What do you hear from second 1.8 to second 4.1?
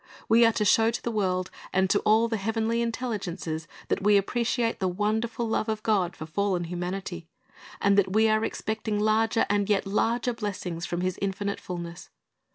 to all the heavenly intelligences that